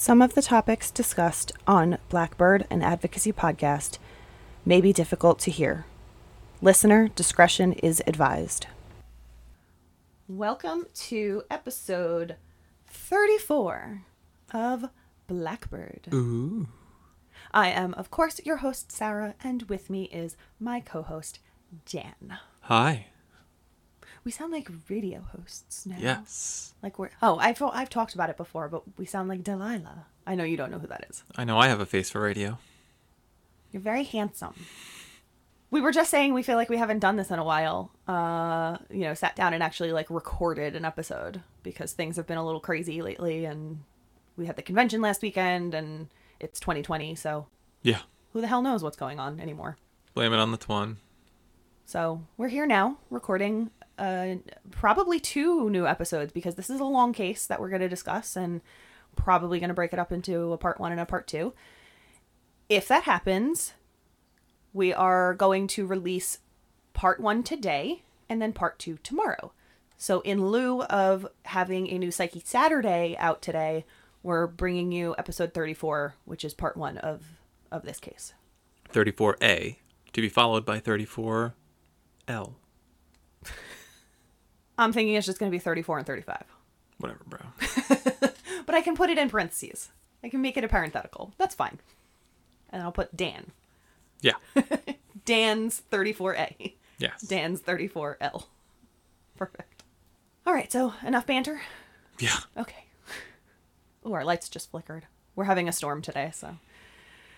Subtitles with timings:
[0.00, 3.98] Some of the topics discussed on Blackbird and Advocacy Podcast
[4.64, 5.86] may be difficult to hear.
[6.62, 8.68] Listener discretion is advised.
[10.28, 12.36] Welcome to episode
[12.86, 14.04] 34
[14.54, 14.84] of
[15.26, 16.06] Blackbird.
[16.14, 16.68] Ooh.
[17.52, 21.40] I am, of course, your host, Sarah, and with me is my co host,
[21.86, 22.38] Dan.
[22.60, 23.06] Hi.
[24.28, 25.96] We sound like radio hosts now.
[25.98, 26.74] Yes.
[26.82, 27.08] Like we're.
[27.22, 30.04] Oh, I've, I've talked about it before, but we sound like Delilah.
[30.26, 31.22] I know you don't know who that is.
[31.36, 32.58] I know I have a face for radio.
[33.72, 34.52] You're very handsome.
[35.70, 37.90] We were just saying we feel like we haven't done this in a while.
[38.06, 42.36] Uh, you know, sat down and actually like recorded an episode because things have been
[42.36, 43.82] a little crazy lately and
[44.36, 47.46] we had the convention last weekend and it's 2020, so
[47.82, 48.00] Yeah.
[48.34, 49.78] who the hell knows what's going on anymore.
[50.12, 50.98] Blame it on the twin.
[51.86, 54.36] So we're here now recording uh,
[54.70, 58.36] probably two new episodes because this is a long case that we're going to discuss
[58.36, 58.60] and
[59.16, 61.52] probably going to break it up into a part one and a part two.
[62.68, 63.74] If that happens,
[64.72, 66.38] we are going to release
[66.92, 69.52] part one today and then part two tomorrow.
[69.96, 73.84] So, in lieu of having a new Psyche Saturday out today,
[74.22, 77.24] we're bringing you episode 34, which is part one of,
[77.72, 78.32] of this case.
[78.92, 79.76] 34A
[80.12, 81.52] to be followed by 34L.
[84.78, 86.44] I'm thinking it's just going to be 34 and 35.
[86.98, 87.40] Whatever, bro.
[88.66, 89.90] but I can put it in parentheses.
[90.22, 91.32] I can make it a parenthetical.
[91.36, 91.78] That's fine.
[92.70, 93.52] And I'll put Dan.
[94.20, 94.34] Yeah.
[95.24, 96.74] Dan's 34A.
[96.98, 97.20] Yes.
[97.22, 98.46] Dan's 34L.
[99.36, 99.84] Perfect.
[100.46, 101.60] All right, so enough banter.
[102.18, 102.38] Yeah.
[102.56, 102.84] Okay.
[104.04, 105.06] Oh, our lights just flickered.
[105.36, 106.56] We're having a storm today, so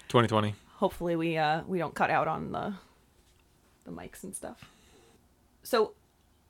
[0.08, 0.54] 2020.
[0.76, 2.74] hopefully we uh we don't cut out on the
[3.84, 4.70] the mics and stuff.
[5.62, 5.92] So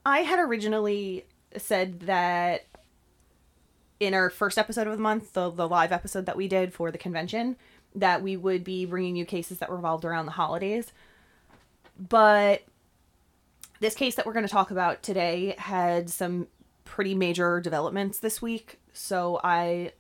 [0.05, 2.67] I had originally said that
[3.99, 6.91] in our first episode of the month, the the live episode that we did for
[6.91, 7.57] the convention,
[7.95, 10.93] that we would be bringing you cases that revolved around the holidays.
[11.99, 12.63] But
[13.81, 16.49] this case that we're going to talk about today had some
[16.85, 19.93] pretty major developments this week, so I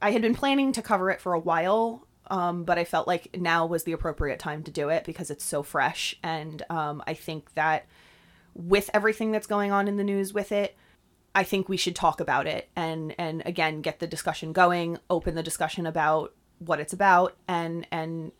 [0.00, 3.36] I had been planning to cover it for a while, um, but I felt like
[3.36, 6.16] now was the appropriate time to do it because it's so fresh.
[6.22, 7.86] And um, I think that
[8.54, 10.76] with everything that's going on in the news with it,
[11.34, 15.34] I think we should talk about it and and again get the discussion going, open
[15.34, 18.32] the discussion about what it's about, and and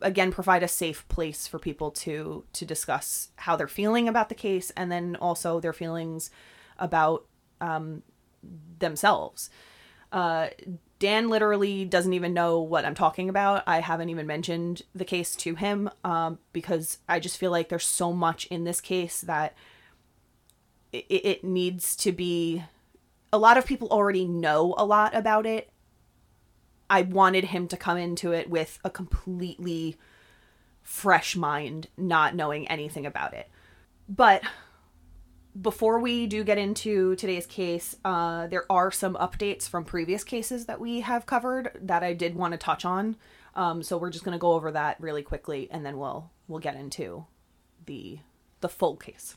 [0.00, 4.34] again provide a safe place for people to to discuss how they're feeling about the
[4.34, 6.30] case and then also their feelings
[6.78, 7.24] about
[7.60, 8.02] um,
[8.78, 9.50] themselves.
[10.12, 10.48] Uh,
[10.98, 13.62] Dan literally doesn't even know what I'm talking about.
[13.66, 17.84] I haven't even mentioned the case to him um, because I just feel like there's
[17.84, 19.54] so much in this case that
[20.92, 22.64] it, it needs to be.
[23.32, 25.70] A lot of people already know a lot about it.
[26.88, 29.96] I wanted him to come into it with a completely
[30.82, 33.50] fresh mind, not knowing anything about it.
[34.08, 34.42] But
[35.60, 40.66] before we do get into today's case, uh, there are some updates from previous cases
[40.66, 43.16] that we have covered that I did want to touch on.
[43.54, 46.60] Um, so we're just going to go over that really quickly, and then we'll we'll
[46.60, 47.24] get into
[47.86, 48.18] the
[48.60, 49.36] the full case.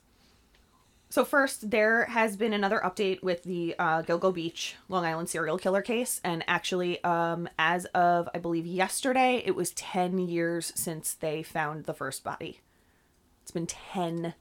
[1.12, 5.57] So first, there has been another update with the uh, Gilgo Beach, Long Island serial
[5.57, 11.13] killer case, and actually, um, as of I believe yesterday, it was ten years since
[11.13, 12.59] they found the first body.
[13.41, 14.36] It's been ten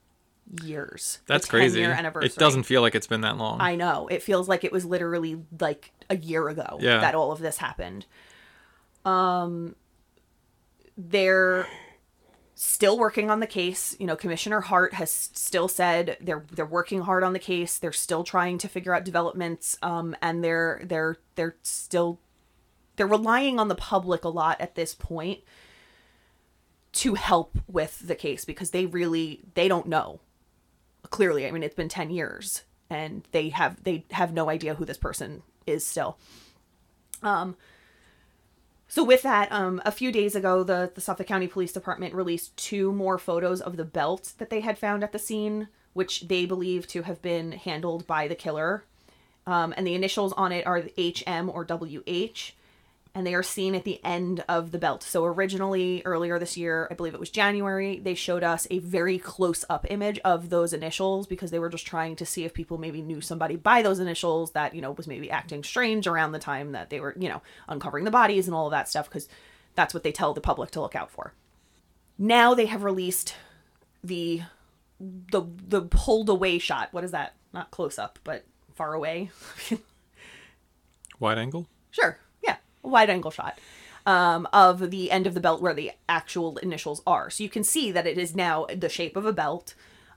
[0.63, 1.19] years.
[1.27, 1.83] That's crazy.
[1.83, 3.61] It doesn't feel like it's been that long.
[3.61, 4.07] I know.
[4.07, 6.99] It feels like it was literally like a year ago Yeah.
[7.01, 8.05] that all of this happened.
[9.05, 9.75] Um
[10.97, 11.65] they're
[12.55, 13.95] still working on the case.
[13.99, 17.77] You know, Commissioner Hart has still said they're they're working hard on the case.
[17.77, 22.19] They're still trying to figure out developments um and they're they're they're still
[22.95, 25.39] they're relying on the public a lot at this point
[26.91, 30.19] to help with the case because they really they don't know
[31.09, 34.85] clearly i mean it's been 10 years and they have they have no idea who
[34.85, 36.17] this person is still.
[37.21, 37.55] Um
[38.87, 42.55] so with that um a few days ago the the suffolk county police department released
[42.57, 46.45] two more photos of the belt that they had found at the scene which they
[46.45, 48.83] believe to have been handled by the killer.
[49.47, 52.51] Um, and the initials on it are hm or wh
[53.15, 55.01] and they are seen at the end of the belt.
[55.03, 59.17] So originally earlier this year, I believe it was January, they showed us a very
[59.17, 62.77] close up image of those initials because they were just trying to see if people
[62.77, 66.39] maybe knew somebody by those initials that, you know, was maybe acting strange around the
[66.39, 69.27] time that they were, you know, uncovering the bodies and all of that stuff because
[69.75, 71.33] that's what they tell the public to look out for.
[72.17, 73.35] Now they have released
[74.03, 74.41] the
[74.99, 76.89] the the pulled away shot.
[76.91, 77.35] What is that?
[77.53, 78.45] Not close up, but
[78.75, 79.31] far away.
[81.19, 81.67] Wide angle?
[81.91, 82.19] Sure.
[82.81, 83.59] Wide angle shot
[84.05, 87.29] um, of the end of the belt where the actual initials are.
[87.29, 89.75] So you can see that it is now the shape of a belt.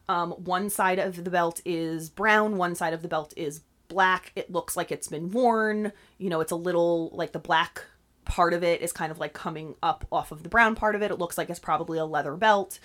[0.09, 4.33] Um, one side of the belt is brown, one side of the belt is black.
[4.35, 5.93] It looks like it's been worn.
[6.19, 7.85] You know, it's a little like the black
[8.25, 11.03] part of it is kind of like coming up off of the brown part of
[11.03, 11.11] it.
[11.11, 12.79] It looks like it's probably a leather belt.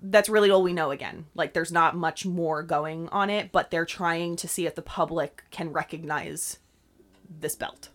[0.00, 1.26] That's really all we know again.
[1.34, 4.82] Like there's not much more going on it, but they're trying to see if the
[4.82, 6.58] public can recognize
[7.28, 7.90] this belt.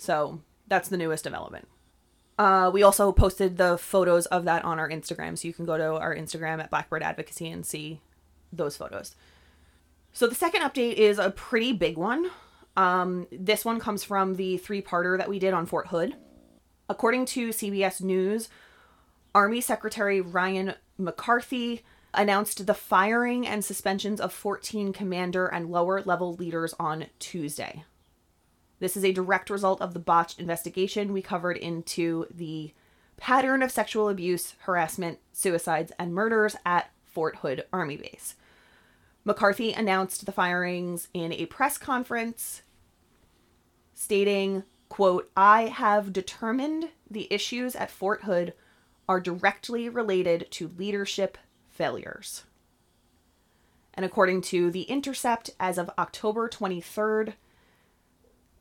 [0.00, 1.68] So that's the newest development.
[2.38, 5.76] Uh, we also posted the photos of that on our Instagram, so you can go
[5.76, 8.00] to our Instagram at Blackbird Advocacy and see
[8.50, 9.14] those photos.
[10.12, 12.30] So the second update is a pretty big one.
[12.76, 16.16] Um, this one comes from the three-parter that we did on Fort Hood.
[16.88, 18.48] According to CBS News,
[19.34, 21.82] Army Secretary Ryan McCarthy
[22.14, 27.84] announced the firing and suspensions of 14 commander and lower level leaders on Tuesday.
[28.80, 32.72] This is a direct result of the botched investigation we covered into the
[33.18, 38.34] pattern of sexual abuse, harassment, suicides, and murders at Fort Hood Army Base.
[39.24, 42.62] McCarthy announced the firings in a press conference
[43.92, 48.54] stating, quote, I have determined the issues at Fort Hood
[49.06, 51.36] are directly related to leadership
[51.68, 52.44] failures.
[53.92, 57.34] And according to The Intercept, as of October 23rd,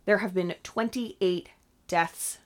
[0.10, 1.50] there have been 28
[1.88, 2.40] deaths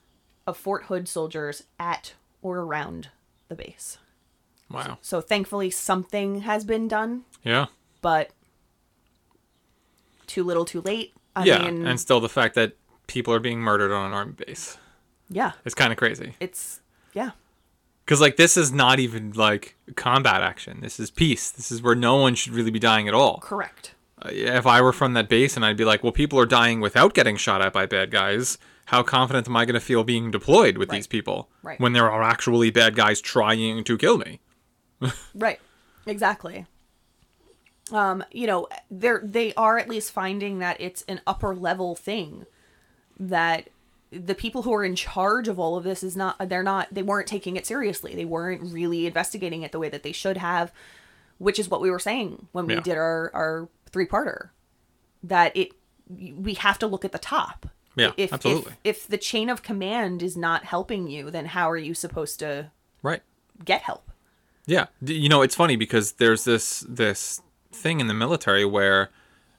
[0.46, 2.12] of Fort Hood soldiers at
[2.42, 3.08] or around
[3.48, 3.96] the base.
[4.70, 4.98] Wow.
[5.00, 7.68] So thankfully, something has been done, Yeah.
[8.02, 8.32] but
[10.26, 11.14] too little, too late.
[11.34, 11.62] I yeah.
[11.64, 12.74] mean, and still the fact that
[13.06, 14.76] people are being murdered on an army base.
[15.30, 16.34] yeah, It's kind of crazy.
[16.40, 16.82] it's
[17.14, 17.30] yeah,
[18.04, 20.80] Because, like, this is not even, like, combat action.
[20.82, 21.50] This is peace.
[21.50, 23.38] This is where no one should really be dying at all.
[23.38, 23.93] correct.
[24.26, 27.14] If I were from that base and I'd be like, well, people are dying without
[27.14, 30.76] getting shot at by bad guys, how confident am I going to feel being deployed
[30.78, 30.96] with Right.
[30.96, 31.78] these people Right.
[31.80, 34.40] when there are actually bad guys trying to kill me?
[35.34, 35.60] Right.
[36.06, 36.66] Exactly.
[37.92, 42.46] Um, you know, they're they are at least finding that it's an upper level thing
[43.20, 43.68] that
[44.10, 47.02] the people who are in charge of all of this is not they're not they
[47.02, 48.14] weren't taking it seriously.
[48.14, 50.72] They weren't really investigating it the way that they should have,
[51.38, 52.80] which is what we were saying when we Yeah.
[52.80, 54.50] did our our three-parter
[55.22, 55.72] that it
[56.08, 57.66] we have to look at the top.
[57.96, 58.72] Yeah, if, absolutely.
[58.82, 62.38] If, if the chain of command is not helping you, then how are you supposed
[62.40, 62.70] to
[63.02, 63.22] Right.
[63.64, 64.10] get help?
[64.66, 67.40] Yeah, you know it's funny because there's this this
[67.72, 69.10] thing in the military where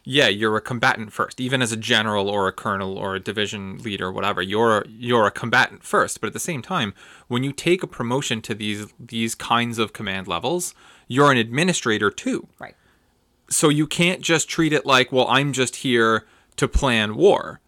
[0.07, 3.79] yeah, you're a combatant first, even as a general or a colonel or a division
[3.79, 4.41] leader, whatever.
[4.41, 6.93] You're you're a combatant first, but at the same time,
[7.27, 10.75] when you take a promotion to these these kinds of command levels,
[11.07, 12.47] you're an administrator too.
[12.59, 12.75] Right.
[13.49, 16.25] So you can't just treat it like, well, I'm just here
[16.57, 17.59] to plan war,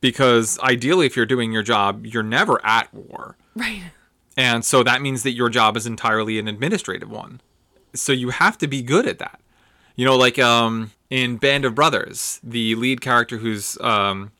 [0.00, 3.36] because ideally, if you're doing your job, you're never at war.
[3.54, 3.82] Right.
[4.36, 7.40] And so that means that your job is entirely an administrative one.
[7.94, 9.40] So you have to be good at that.
[9.96, 14.32] You know, like um, in Band of Brothers, the lead character who's um,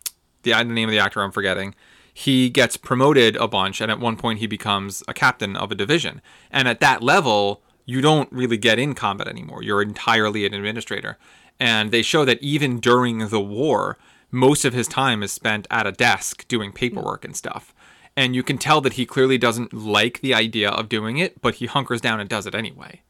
[0.42, 1.74] the, the name of the actor I'm forgetting,
[2.12, 5.74] he gets promoted a bunch, and at one point he becomes a captain of a
[5.74, 6.20] division.
[6.50, 9.62] And at that level, you don't really get in combat anymore.
[9.62, 11.18] You're entirely an administrator.
[11.60, 13.96] And they show that even during the war,
[14.30, 17.72] most of his time is spent at a desk doing paperwork and stuff.
[18.16, 21.56] And you can tell that he clearly doesn't like the idea of doing it, but
[21.56, 23.02] he hunkers down and does it anyway.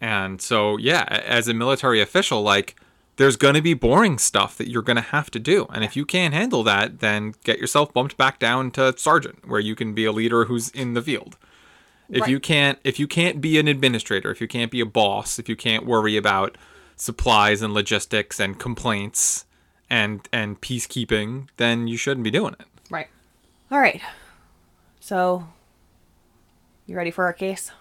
[0.00, 2.76] And so, yeah, as a military official, like,
[3.16, 5.66] there's going to be boring stuff that you're going to have to do.
[5.70, 9.58] And if you can't handle that, then get yourself bumped back down to sergeant, where
[9.58, 11.36] you can be a leader who's in the field.
[12.08, 12.30] If Right.
[12.30, 15.48] you can't if you can't be an administrator, if you can't be a boss, if
[15.48, 16.56] you can't worry about
[16.96, 19.44] supplies and logistics and complaints
[19.90, 22.66] and and peacekeeping, then you shouldn't be doing it.
[22.88, 23.08] Right.
[23.70, 24.00] All right.
[25.00, 25.48] So,
[26.86, 27.72] you ready for our case?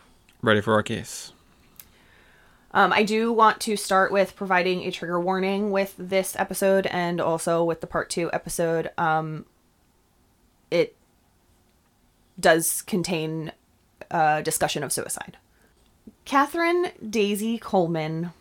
[0.42, 1.32] Ready for our case.
[2.72, 7.22] Um, I do want to start with providing a trigger warning with this episode and
[7.22, 8.92] also with the part two episode.
[8.98, 9.46] Um,
[10.70, 10.96] it
[12.40, 13.52] does contain
[14.12, 15.38] a discussion of suicide.
[16.26, 18.32] Catherine Daisy Coleman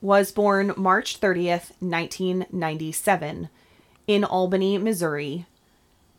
[0.00, 3.48] was born March 30th, 1997,
[4.06, 5.46] in Albany, Missouri,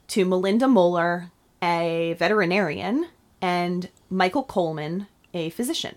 [0.07, 1.31] to Melinda Moeller,
[1.61, 3.07] a veterinarian,
[3.41, 5.95] and Michael Coleman, a physician.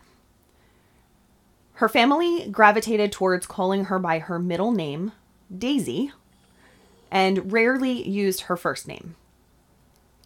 [1.82, 5.10] Her family gravitated towards calling her by her middle name,
[5.52, 6.12] Daisy,
[7.10, 9.16] and rarely used her first name.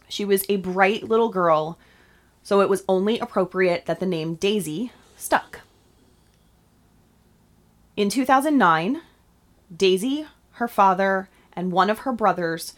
[0.07, 1.79] She was a bright little girl,
[2.43, 5.61] so it was only appropriate that the name Daisy stuck.
[7.95, 9.01] In 2009,
[9.75, 12.75] Daisy, her father, and one of her brothers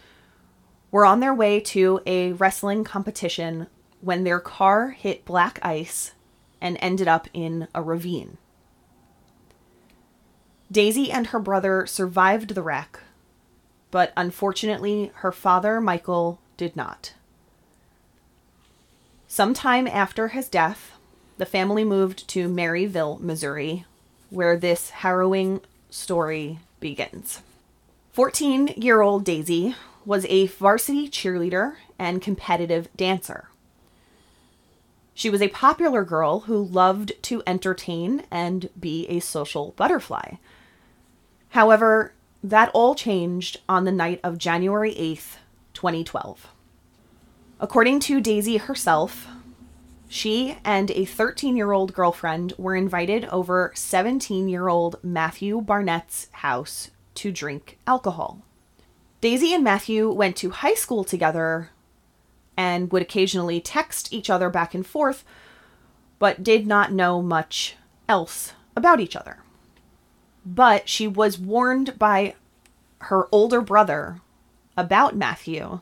[0.89, 3.67] were on their way to a wrestling competition
[3.99, 6.13] when their car hit black ice
[6.61, 8.37] and ended up in a ravine.
[10.71, 12.99] Daisy and her brother survived the wreck,
[13.89, 17.13] but unfortunately, her father, Michael, did not.
[19.27, 20.91] Sometime after his death,
[21.37, 23.85] the family moved to Maryville, Missouri,
[24.29, 27.41] where this harrowing story begins.
[28.11, 33.49] 14 year old Daisy was a varsity cheerleader and competitive dancer.
[35.13, 40.35] She was a popular girl who loved to entertain and be a social butterfly.
[41.49, 42.13] However,
[42.43, 45.37] that all changed on the night of January 8th,
[45.73, 46.47] 2012.
[47.59, 49.27] According to Daisy herself,
[50.07, 56.27] she and a 13 year old girlfriend were invited over 17 year old Matthew Barnett's
[56.31, 58.41] house to drink alcohol.
[59.21, 61.71] Daisy and Matthew went to high school together
[62.55, 65.25] and would occasionally text each other back and forth,
[66.17, 67.75] but did not know much
[68.07, 69.39] else about each other.
[70.51, 72.33] But she was warned by
[73.01, 74.19] her older brother
[74.75, 75.81] about Matthew,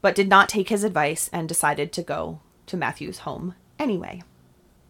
[0.00, 4.22] but did not take his advice and decided to go to Matthew's home anyway.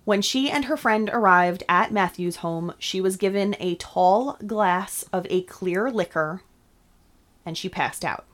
[0.04, 5.04] When she and her friend arrived at Matthew's home, she was given a tall glass
[5.10, 6.42] of a clear liquor
[7.46, 8.26] and she passed out.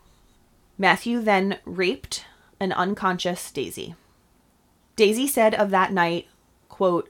[0.76, 2.24] Matthew then raped
[2.58, 3.94] an unconscious Daisy.
[4.96, 6.26] Daisy said of that night,
[6.68, 7.08] quote,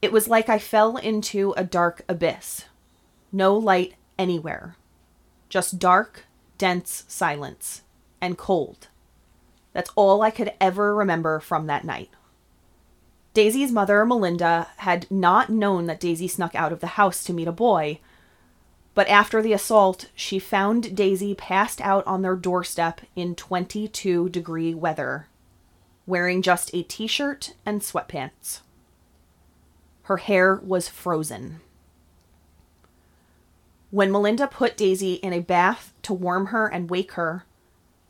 [0.00, 2.66] It was like I fell into a dark abyss.
[3.32, 4.76] No light anywhere.
[5.48, 6.24] Just dark,
[6.56, 7.82] dense silence
[8.20, 8.88] and cold.
[9.72, 12.10] That's all I could ever remember from that night.
[13.34, 17.46] Daisy's mother, Melinda, had not known that Daisy snuck out of the house to meet
[17.46, 18.00] a boy,
[18.94, 24.74] but after the assault, she found Daisy passed out on their doorstep in 22 degree
[24.74, 25.28] weather,
[26.04, 28.62] wearing just a t shirt and sweatpants.
[30.02, 31.60] Her hair was frozen.
[33.90, 37.46] When Melinda put Daisy in a bath to warm her and wake her,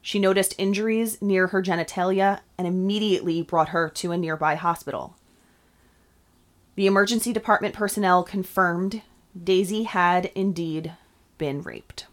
[0.02, 5.16] she noticed injuries near her genitalia and immediately brought her to a nearby hospital.
[6.75, 9.02] The emergency department personnel confirmed
[9.40, 10.94] Daisy had indeed
[11.37, 12.06] been raped.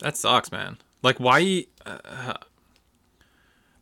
[0.00, 0.78] That sucks, man.
[1.02, 2.34] Like why uh,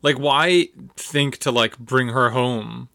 [0.01, 2.89] like why think to like bring her home?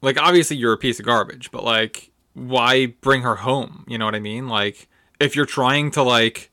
[0.00, 3.84] Like obviously you're a piece of garbage, but like why bring her home?
[3.88, 4.46] You know what I mean?
[4.46, 4.88] Like
[5.18, 6.50] if you're trying to like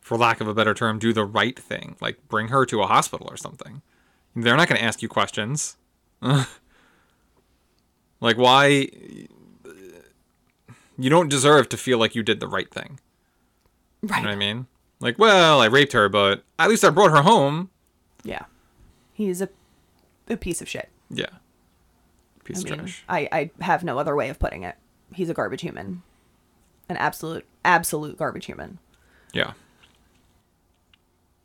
[0.00, 2.86] for lack of a better term do the right thing, like bring her to a
[2.86, 3.80] hospital or something.
[4.36, 5.78] They're not going to ask you questions.
[6.20, 6.46] like
[8.36, 8.88] why
[10.98, 13.00] you don't deserve to feel like you did the right thing.
[14.02, 14.18] Right.
[14.18, 14.66] You know what I mean?
[15.00, 17.70] Like, well, I raped her, but at least I brought her home.
[18.22, 18.44] Yeah.
[19.14, 19.48] He's a
[20.28, 20.90] a piece of shit.
[21.08, 21.26] Yeah.
[22.44, 23.04] Piece I of mean, trash.
[23.08, 24.76] I, I have no other way of putting it.
[25.12, 26.02] He's a garbage human.
[26.88, 28.78] An absolute, absolute garbage human.
[29.32, 29.52] Yeah.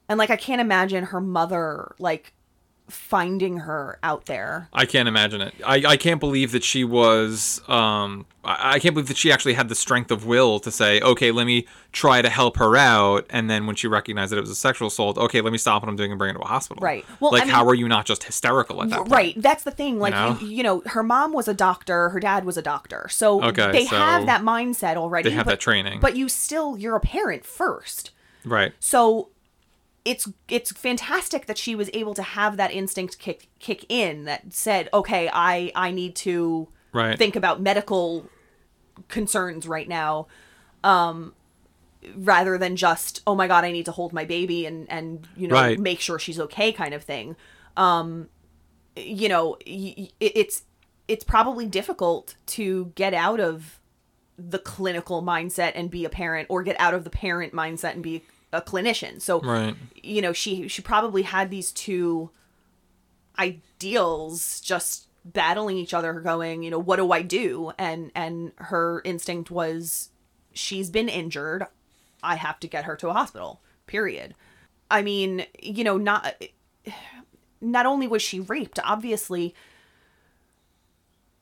[0.08, 2.34] And like, I can't imagine her mother, like,
[2.94, 4.70] finding her out there.
[4.74, 5.54] I can't imagine it.
[5.66, 9.54] I, I can't believe that she was um I, I can't believe that she actually
[9.54, 13.26] had the strength of will to say, okay, let me try to help her out
[13.30, 15.82] and then when she recognized that it was a sexual assault, okay, let me stop
[15.82, 16.82] what I'm doing and bring her to a hospital.
[16.82, 17.06] Right.
[17.20, 19.12] Well, like I mean- how are you not just hysterical at that point?
[19.12, 19.34] Right.
[19.42, 20.00] That's the thing.
[20.00, 20.38] Like, know?
[20.42, 23.08] you, you know, her mom was a doctor, her dad was a doctor.
[23.10, 25.30] So Okay, they so have that mindset already.
[25.30, 26.00] They have but, that training.
[26.00, 28.12] But you still, you're a parent first.
[28.46, 28.74] right.
[28.80, 29.30] So
[30.03, 34.53] it's it's fantastic that she was able to have that instinct kick kick in that
[34.53, 37.17] said, okay, I I need to Right.
[37.17, 38.29] think about medical
[39.08, 40.27] concerns right now,
[40.84, 41.34] um,
[42.15, 45.48] rather than just oh my god, I need to hold my baby and and you
[45.48, 45.79] know Right.
[45.79, 47.36] make sure she's okay kind of thing.
[47.77, 48.27] Um,
[48.96, 50.63] you know, y- y- it- it's
[51.08, 53.79] it's probably difficult to get out of
[54.38, 58.01] the clinical mindset and be a parent or get out of the parent mindset and
[58.03, 59.22] be a clinician.
[59.22, 59.75] So Right.
[59.96, 62.31] you know, she she probably had these two
[63.39, 67.72] ideals just battling each other going, you know, what do I do?
[67.77, 70.10] And and her instinct was
[70.53, 71.65] she's been injured.
[72.24, 73.62] I have to get her to a hospital.
[73.88, 74.36] Period.
[74.89, 76.36] I mean, you know, not
[77.62, 79.55] not only was she raped, obviously,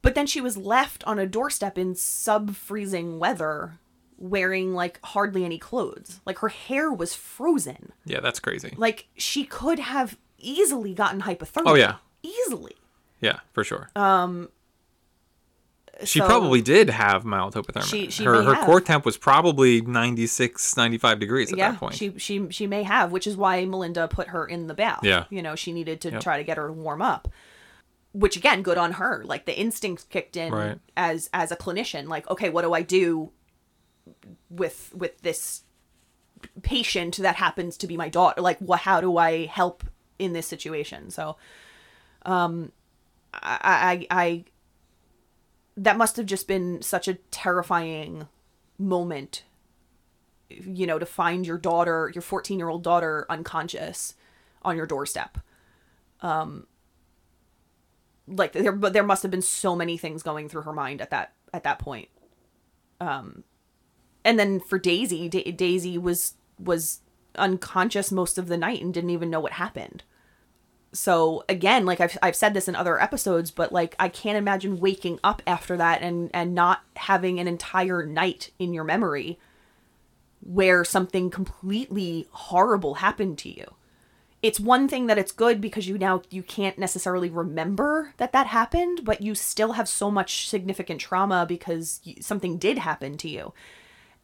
[0.01, 3.79] but then she was left on a doorstep in sub-freezing weather
[4.19, 6.19] wearing like hardly any clothes.
[6.25, 7.93] Like her hair was frozen.
[8.05, 8.73] Yeah, that's crazy.
[8.77, 11.63] Like she could have easily gotten hypothermia.
[11.65, 11.95] Oh, yeah.
[12.21, 12.75] Easily.
[13.21, 13.89] Yeah, for sure.
[13.95, 14.49] Um
[16.05, 17.83] She So- probably did have mild hypothermia.
[17.89, 18.65] She- she her her have.
[18.65, 21.95] core temp was probably 96, 95 degrees at yeah, that point.
[21.95, 24.99] she she she may have, which is why Melinda put her in the bath.
[25.03, 25.25] Yeah.
[25.29, 26.21] you know, she needed to Yep.
[26.21, 27.27] try to get her to warm up.
[28.13, 29.23] Which again, good on her.
[29.25, 30.79] Like the instincts kicked in Right.
[30.95, 32.07] as as a clinician.
[32.07, 33.31] Like, okay, what do I do
[34.49, 35.63] with with this
[36.61, 38.41] patient that happens to be my daughter?
[38.41, 38.81] Like, what?
[38.81, 39.83] How do I help
[40.17, 41.11] in this situation?
[41.11, 41.37] So,
[42.25, 42.71] um,
[43.33, 44.45] I I, I
[45.77, 48.27] that must have just been such a terrifying
[48.77, 49.43] moment
[50.49, 54.15] you know, to find your daughter, your 14 year old daughter, unconscious
[54.61, 55.37] on your doorstep.
[56.21, 56.67] Um,
[58.27, 61.09] like there, but there must have been so many things going through her mind at
[61.11, 62.09] that at that point.
[62.99, 63.43] Um,
[64.23, 67.01] and then for Daisy, da- Daisy was was
[67.35, 70.03] unconscious most of the night and didn't even know what happened.
[70.91, 74.79] So again, like I've I've said this in other episodes, but like I can't imagine
[74.79, 79.39] waking up after that and and not having an entire night in your memory
[80.41, 83.75] where something completely horrible happened to you.
[84.41, 88.47] It's one thing that it's good because you now you can't necessarily remember that that
[88.47, 93.53] happened, but you still have so much significant trauma because something did happen to you.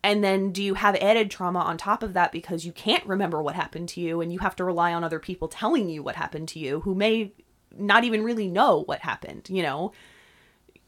[0.05, 3.41] And then do you have added trauma on top of that because you can't remember
[3.41, 6.15] what happened to you and you have to rely on other people telling you what
[6.15, 7.31] happened to you who may
[7.75, 9.91] not even really know what happened, you know?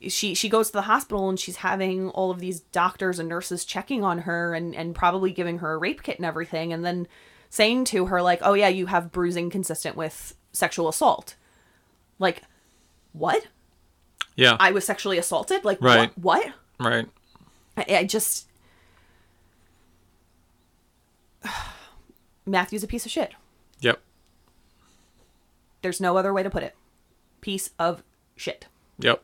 [0.07, 3.65] she she goes to the hospital and she's having all of these doctors and nurses
[3.65, 7.07] checking on her and and probably giving her a rape kit and everything and then
[7.50, 11.36] saying to her like oh yeah you have bruising consistent with sexual assault
[12.19, 12.43] like
[13.13, 13.47] what
[14.36, 16.12] yeah, i was sexually assaulted like Right.
[16.15, 17.07] what what right.
[17.75, 18.46] I, I just
[22.46, 23.34] matthew's a piece of shit
[23.80, 24.00] Yep,
[25.82, 26.76] there's no other way to put it
[27.41, 28.04] piece of
[28.36, 28.65] shit
[29.00, 29.23] yep.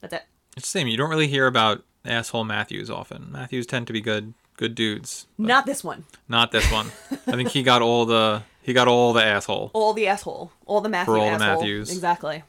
[0.00, 0.22] that's it
[0.56, 0.88] It's the same.
[0.88, 3.30] You don't really hear about asshole Matthews often.
[3.32, 5.26] Matthews tend to be good, good dudes.
[5.38, 6.86] not this one Not this one.
[7.26, 9.70] I think he got all the he got all the asshole.
[9.74, 11.38] all the asshole, all the Matthew For all the.
[11.38, 11.92] Matthews.
[11.92, 12.42] Exactly,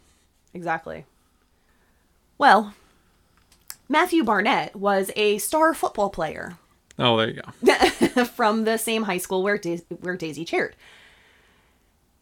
[0.53, 1.05] exactly.
[2.39, 2.73] Well,
[3.87, 6.57] Matthew Barnett was a star football player
[6.99, 8.23] Oh, there you go.
[8.25, 10.75] from the same high school where Dais- where Daisy cheered.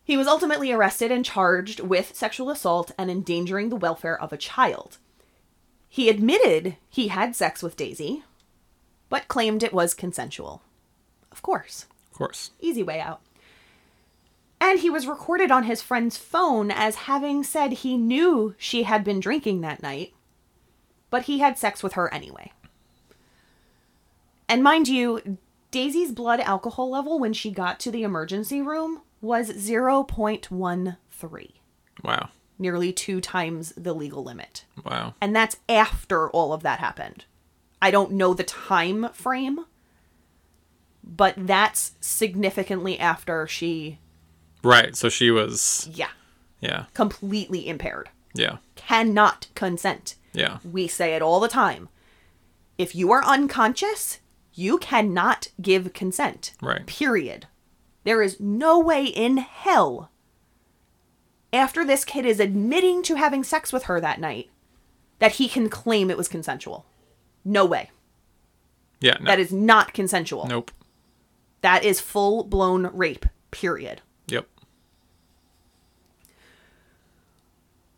[0.04, 4.38] He was ultimately arrested and charged with sexual assault and endangering the welfare of a
[4.38, 4.98] child.
[5.90, 8.24] He admitted he had sex with Daisy,
[9.10, 10.62] but claimed it was consensual.
[11.32, 12.52] Of course Of course.
[12.60, 13.22] easy way out.
[14.62, 19.04] And he was recorded on his friend's phone as having said he knew she had
[19.04, 20.14] been drinking that night,
[21.10, 22.52] but he had sex with her anyway.
[24.48, 25.38] And mind you,
[25.72, 31.52] Daisy's blood alcohol level when she got to the emergency room was 0.13,
[32.04, 32.30] Wow.
[32.60, 34.66] nearly two times the legal limit.
[34.84, 35.16] Wow.
[35.20, 37.26] And that's after all of that happened.
[37.82, 39.66] I don't know the time frame,
[41.04, 44.00] but that's significantly after she,
[44.64, 44.96] Right.
[44.96, 46.10] So she was yeah,
[46.60, 46.86] yeah.
[46.96, 48.10] completely impaired.
[48.34, 48.58] Yeah.
[48.76, 50.16] Cannot consent.
[50.34, 50.58] Yeah.
[50.70, 51.88] We say it all the time.
[52.78, 54.20] If you are unconscious,
[54.56, 56.54] you cannot give consent.
[56.62, 56.86] Right.
[56.86, 57.48] Period.
[58.04, 60.12] There is no way in hell,
[61.52, 64.50] after this kid is admitting to having sex with her that night,
[65.20, 66.86] that he can claim it was consensual.
[67.44, 67.92] No way.
[69.00, 69.18] Yeah.
[69.20, 69.26] No.
[69.26, 70.46] That is not consensual.
[70.48, 70.72] Nope.
[71.62, 73.26] That is full blown rape.
[73.50, 74.02] Period.
[74.28, 74.48] Yep.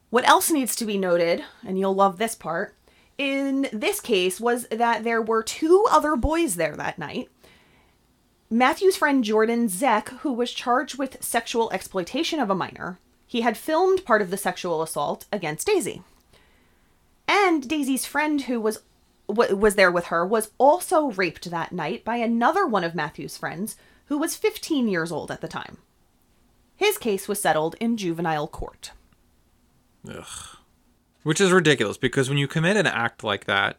[0.10, 2.77] What else needs to be noted, and you'll love this part,
[3.18, 7.30] in this case was that there were two other boys there that night.
[8.50, 13.58] Matthew's friend Jordan Zech, who was charged with sexual exploitation of a minor, he had
[13.58, 16.02] filmed part of the sexual assault against Daisy.
[17.28, 18.82] And Daisy's friend, who was
[19.28, 23.76] was there with her, was also raped that night by another one of Matthew's friends,
[24.06, 25.80] who was 15 years old at the time.
[26.78, 28.92] His case was settled in juvenile court.
[31.28, 33.76] Which is ridiculous because when you commit an act like that,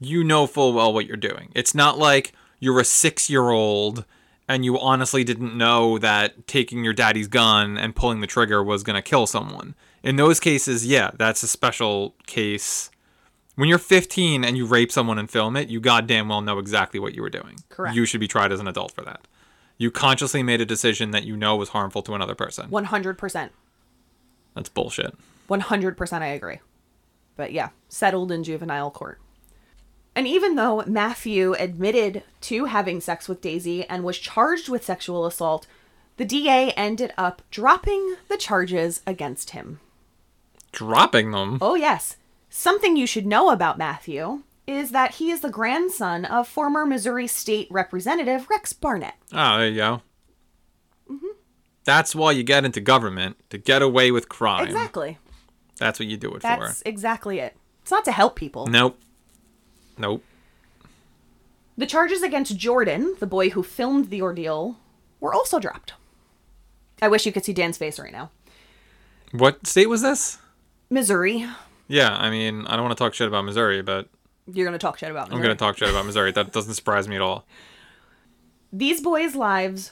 [0.00, 1.52] you know full well what you're doing.
[1.54, 4.04] It's not like you're a six year old
[4.48, 8.82] and you honestly didn't know that taking your daddy's gun and pulling the trigger was
[8.82, 9.76] going to kill someone.
[10.02, 12.90] In those cases, yeah, that's a special case.
[13.54, 16.98] When you're 15 and you rape someone and film it, you goddamn well know exactly
[16.98, 17.60] what you were doing.
[17.68, 17.94] Correct.
[17.94, 19.28] You should be tried as an adult for that.
[19.78, 22.70] You consciously made a decision that you know was harmful to another person.
[22.70, 23.50] 100%.
[24.56, 25.14] That's bullshit.
[25.48, 26.58] 100% I agree.
[27.42, 29.20] But yeah, settled in juvenile court.
[30.14, 35.26] And even though Matthew admitted to having sex with Daisy and was charged with sexual
[35.26, 35.66] assault,
[36.18, 39.80] the DA ended up dropping the charges against him.
[40.70, 41.58] Dropping them.
[41.60, 42.16] Oh, yes.
[42.48, 47.26] Something you should know about Matthew is that he is the grandson of former Missouri
[47.26, 49.16] State Representative Rex Barnett.
[49.32, 50.02] Oh, there you go.
[51.10, 51.26] Mm-hmm.
[51.82, 54.64] That's why you get into government to get away with crime.
[54.64, 55.18] Exactly.
[55.82, 56.48] That's what you do it for.
[56.48, 57.56] That's exactly it.
[57.82, 58.68] It's not to help people.
[58.68, 59.00] Nope.
[59.98, 60.22] Nope.
[61.76, 64.76] The charges against Jordan, the boy who filmed the ordeal,
[65.18, 65.94] were also dropped.
[67.00, 68.30] I wish you could see Dan's face right now.
[69.32, 70.38] What state was this?
[70.88, 71.48] Missouri.
[71.88, 74.08] Yeah, I mean, I don't want to talk shit about Missouri, but
[74.46, 75.36] You're going to talk shit about Missouri.
[75.36, 76.30] I'm going to talk shit about Missouri.
[76.30, 77.44] That doesn't surprise me at all.
[78.72, 79.90] These boys' lives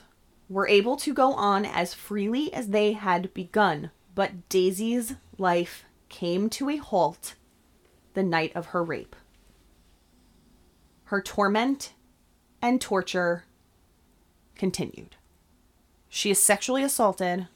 [0.48, 6.48] were able to go on as freely as they had begun, but Daisy's life came
[6.50, 7.34] to a halt
[8.14, 9.16] the night of her rape.
[11.04, 11.94] Her torment
[12.62, 13.44] and torture
[14.54, 15.16] continued.
[16.08, 17.48] She is sexually assaulted.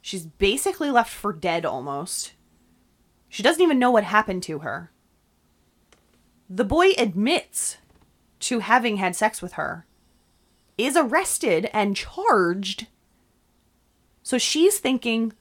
[0.00, 2.32] She's basically left for dead almost.
[3.28, 4.90] She doesn't even know what happened to her.
[6.48, 7.76] The boy admits
[8.40, 9.84] to having had sex with her
[10.78, 12.86] is arrested and charged.
[14.22, 15.32] So she's thinking,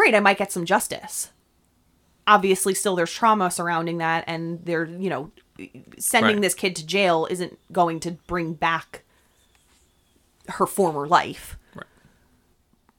[0.00, 1.30] great, I might get some justice.
[2.26, 5.30] Obviously, still there's trauma surrounding that, and they're, you know,
[5.98, 6.42] sending Right.
[6.42, 9.02] this kid to jail isn't going to bring back
[10.48, 11.58] her former life.
[11.74, 11.84] Right.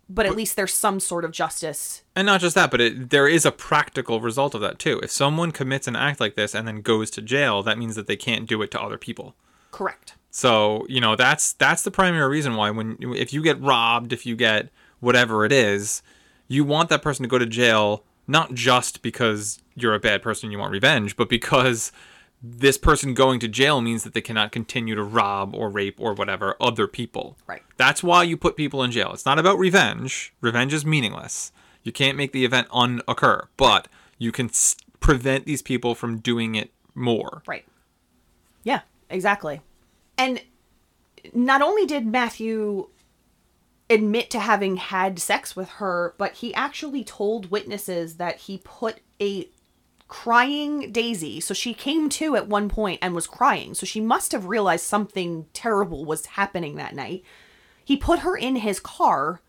[0.08, 2.04] But at least there's some sort of justice.
[2.16, 5.00] And not just that, but it, there is a practical result of that too.
[5.00, 8.06] If someone commits an act like this and then goes to jail, that means that
[8.06, 9.34] they can't do it to other people.
[9.72, 10.14] Correct.
[10.30, 14.26] So you know that's that's the primary reason why when if you get robbed, if
[14.26, 16.04] you get whatever it is,
[16.52, 20.48] you want that person to go to jail not just because you're a bad person
[20.48, 21.92] and you want revenge, but because
[22.44, 26.14] this person going to jail means that they cannot continue to rob or rape or
[26.14, 27.38] whatever other people.
[27.48, 27.62] Right.
[27.78, 29.12] That's why you put people in jail.
[29.14, 30.34] It's not about revenge.
[30.42, 31.52] Revenge is meaningless.
[31.84, 33.88] You can't make the event unoccur, but
[34.18, 37.44] you can s- prevent these people from doing it more.
[37.48, 37.66] Right.
[38.64, 39.62] Yeah, exactly.
[40.18, 40.42] And
[41.34, 42.88] not only did Matthew
[43.92, 49.02] admit to having had sex with her, but he actually told witnesses that he put
[49.22, 49.50] a
[50.08, 54.32] crying Daisy, so she came to at one point and was crying, so she must
[54.32, 57.24] have realized something terrible was happening that night.
[57.86, 59.42] He put her in his car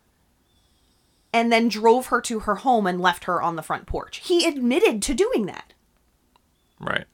[1.33, 4.17] and then drove her to her home and left her on the front porch.
[4.17, 5.73] He admitted to doing that.
[6.79, 7.05] Right.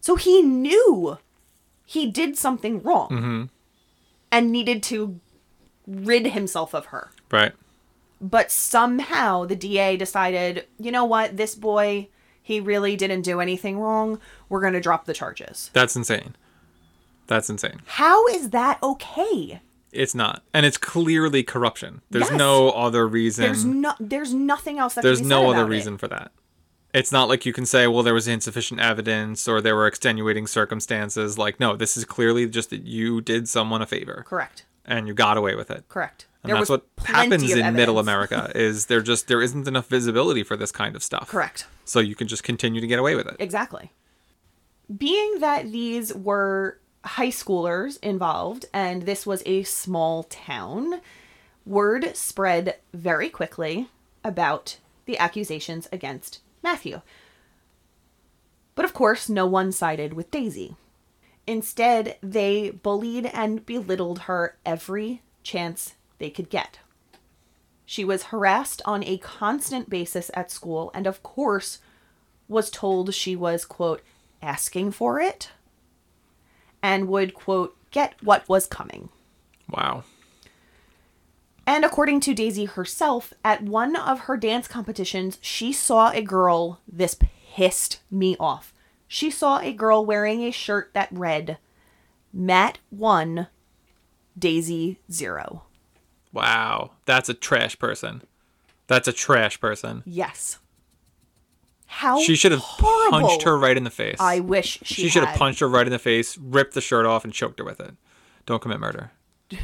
[0.00, 1.18] So he knew
[1.84, 3.44] he did something wrong mm-hmm.
[4.30, 5.20] and needed to
[5.86, 7.10] rid himself of her.
[7.30, 7.52] Right.
[8.20, 12.08] But somehow the DA decided, you know what, this boy,
[12.42, 14.20] he really didn't do anything wrong.
[14.48, 15.70] We're going to drop the charges.
[15.72, 16.36] That's insane.
[17.26, 17.80] That's insane.
[17.86, 19.60] How is that okay?
[19.92, 20.42] It's not.
[20.54, 22.00] And it's clearly corruption.
[22.10, 22.38] There's Yes.
[22.38, 23.44] no other reason.
[23.44, 25.70] There's no there's nothing else that There's can be no said other about it.
[25.76, 26.32] reason for that.
[26.94, 30.46] It's not like you can say, well, there was insufficient evidence or there were extenuating
[30.46, 31.38] circumstances.
[31.38, 34.64] Like, no, this is clearly just that you did someone a favor Correct.
[34.84, 35.88] And you got away with it.
[35.88, 36.26] Correct.
[36.42, 37.98] And There that's what happens in middle.
[37.98, 41.28] America is there just there isn't enough visibility for this kind of stuff.
[41.28, 41.66] Correct.
[41.84, 43.36] So you can just continue to get away with it.
[43.38, 43.92] Exactly.
[44.96, 51.00] Being that these were high schoolers involved and this was a small town,
[51.64, 53.88] word spread very quickly
[54.24, 57.02] about the accusations against Matthew.
[58.74, 60.76] But of course, no one sided with Daisy.
[61.46, 66.78] Instead, they bullied and belittled her every chance they could get.
[67.84, 71.78] She was harassed on a constant basis at school and, of course,
[72.48, 74.02] was told she was, quote,
[74.40, 75.50] asking for it
[76.82, 79.08] and would, quote, get what was coming.
[79.68, 80.04] Wow.
[81.66, 86.80] And according to Daisy herself, at one of her dance competitions, she saw a girl.
[86.90, 87.16] This
[87.54, 88.72] pissed me off.
[89.12, 91.58] She saw a girl wearing a shirt that read,
[92.32, 93.46] Matt 1,
[94.38, 95.64] Daisy 0.
[96.32, 96.92] Wow.
[97.04, 98.22] That's a trash person.
[98.86, 100.02] That's a trash person.
[100.06, 100.60] Yes.
[101.84, 104.16] How She should have punched her right in the face.
[104.18, 107.04] I wish she, she should have punched her right in the face, ripped the shirt
[107.04, 107.94] off, and choked her with it.
[108.46, 109.10] Don't commit murder.
[109.50, 109.58] no.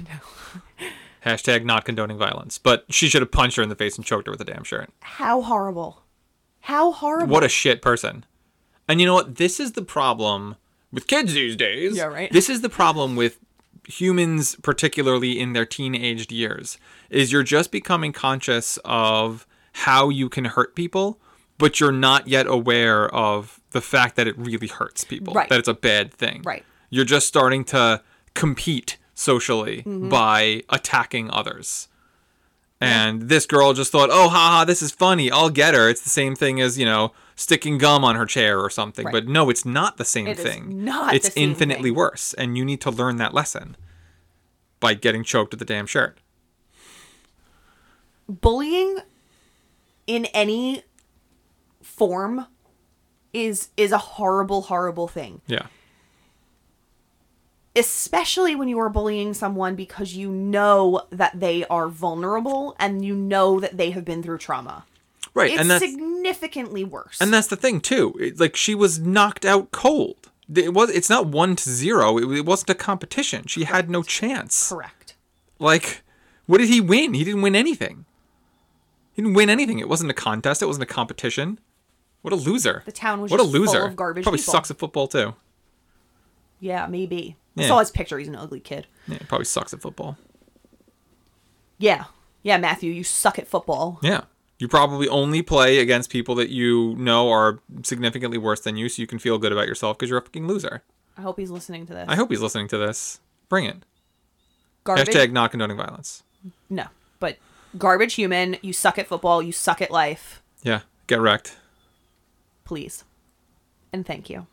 [1.25, 2.59] Hashtag not condoning violence.
[2.59, 4.65] But she should have punched her in the face and choked her with a damn
[4.65, 4.91] shirt.
[5.01, 6.03] How horrible.
[6.61, 7.33] How horrible.
[7.33, 8.27] What a shit person.
[8.89, 9.37] And you know what?
[9.37, 10.57] This is the problem
[10.93, 11.97] with kids these days.
[11.97, 12.33] Yeah, right.
[12.33, 13.39] This is the problem with
[13.87, 16.79] humans, particularly in their teenaged years,
[17.11, 21.21] is you're just becoming conscious of how you can hurt people,
[21.59, 25.35] but you're not yet aware of the fact that it really hurts people.
[25.35, 25.49] Right.
[25.49, 26.43] That it's a bad thing.
[26.45, 26.65] Right.
[26.91, 28.03] You're just starting to
[28.35, 30.09] compete socially Mm-hmm.
[30.09, 31.89] by attacking others.
[32.81, 35.31] And this girl just thought, oh, haha, this is funny.
[35.31, 35.89] I'll get her.
[35.89, 39.05] It's the same thing as, you know, sticking gum on her chair or something.
[39.07, 39.13] Right.
[39.13, 40.85] But no, it's not the same It is thing.
[40.85, 41.97] not It's the same infinitely thing.
[41.99, 43.77] worse, and you need to learn that lesson
[44.81, 46.19] by getting choked with the damn shirt.
[48.29, 48.99] bullying
[50.07, 50.83] in any
[51.83, 52.47] form
[53.33, 55.67] is is a horrible horrible thing Yeah.
[57.77, 63.15] especially when you are bullying someone because you know that they are vulnerable and you
[63.15, 64.85] know that they have been through trauma
[65.39, 68.15] Right, it's and that's significantly worse and that's the thing too.
[68.21, 70.31] It, like she was knocked out cold.
[70.55, 70.89] It was.
[70.91, 72.17] It's not one to zero.
[72.19, 73.47] It, it wasn't a competition.
[73.47, 74.71] She had no chance.
[74.71, 75.15] correct
[75.59, 76.03] Like,
[76.47, 77.13] what did he win?
[77.15, 78.07] He didn't win anything.
[79.13, 79.79] He didn't win anything.
[79.79, 80.63] It wasn't a contest.
[80.63, 81.59] It wasn't a competition.
[82.23, 82.83] What a loser.
[82.87, 83.85] The town was what a just full loser.
[83.85, 84.53] of garbage Probably people.
[84.53, 85.35] sucks at football too.
[86.61, 87.69] yeah maybe i Yeah.
[87.69, 90.17] saw his picture he's an ugly kid Yeah, probably sucks at football.
[91.79, 92.05] yeah
[92.43, 94.23] yeah matthew you suck at football Yeah.
[94.59, 99.01] You probably only play against people that you know are significantly worse than you, so
[99.01, 100.83] you can feel good about yourself because you're a fucking loser.
[101.17, 103.21] i hope he's listening to this I hope he's listening to this.
[103.49, 103.77] Bring it.
[104.85, 106.23] garbage Hashtag not condoning violence.
[106.69, 106.87] no
[107.21, 107.37] but
[107.77, 110.81] garbage human you suck at football you suck at life Yeah.
[111.07, 111.57] Get wrecked.
[112.65, 113.05] please.
[113.93, 114.47] And thank you.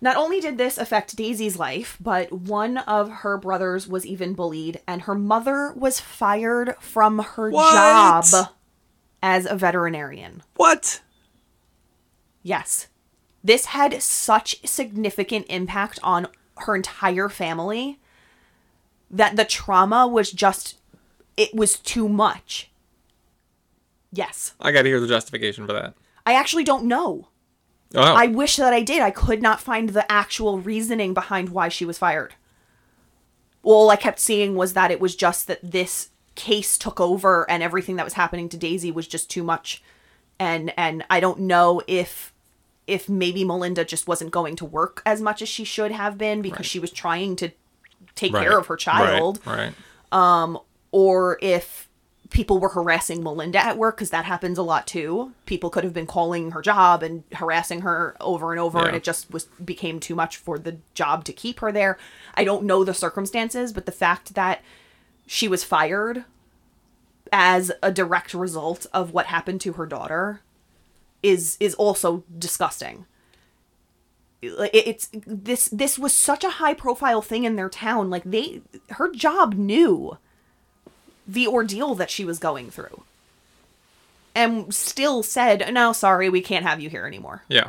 [0.00, 4.80] Not only did this affect Daisy's life, but one of her brothers was even bullied,
[4.86, 7.72] and her mother was fired from her What?
[7.72, 8.48] job
[9.22, 10.42] as a veterinarian.
[10.56, 11.00] What?
[12.42, 12.88] Yes.
[13.44, 17.98] This had such significant impact on her entire family
[19.10, 20.78] that the trauma was just
[21.36, 22.70] it was too much.
[24.12, 24.54] Yes.
[24.60, 25.94] I got to hear the justification for that.
[26.26, 27.28] I actually don't know.
[27.94, 29.02] Oh, I wish that I did.
[29.02, 32.34] I could not find the actual reasoning behind why she was fired.
[33.62, 37.62] All I kept seeing was that it was just that this case took over and
[37.62, 39.82] everything that was happening to Daisy was just too much.
[40.38, 42.32] And and I don't know if
[42.86, 46.42] if maybe Melinda just wasn't going to work as much as she should have been
[46.42, 46.66] because Right.
[46.66, 47.50] she was trying to
[48.14, 48.42] take right.
[48.42, 49.72] care of her child Right.
[50.12, 50.60] right.
[50.90, 51.88] or if
[52.30, 55.32] people were harassing Melinda at work because that happens a lot too.
[55.44, 59.04] People could have been calling her job and harassing her over and over, and it
[59.04, 61.98] just was became too much for the job to keep her there.
[62.34, 64.62] I don't know the circumstances, but the fact that
[65.26, 66.24] she was fired
[67.32, 70.40] as a direct result of what happened to her daughter
[71.22, 73.06] is is also disgusting.
[74.42, 78.10] It's this this was such a high profile thing in their town.
[78.10, 80.18] Like they her job knew
[81.26, 83.04] the ordeal that she was going through.
[84.34, 87.68] And still said, "No, sorry, we can't have you here anymore." Yeah.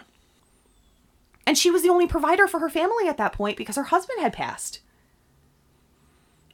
[1.46, 4.20] And she was the only provider for her family at that point because her husband
[4.22, 4.80] had passed.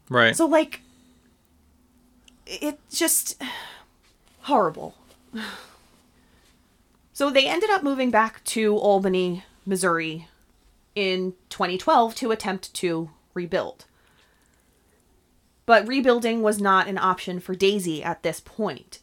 [0.10, 0.36] Right.
[0.36, 0.82] So like
[2.50, 3.42] it's just
[4.42, 4.96] horrible.
[7.14, 10.28] So they ended up moving back to Albany, Missouri
[10.96, 13.86] in 2012 to attempt to rebuild.
[15.66, 19.00] But rebuilding was not an option for Daisy at this point.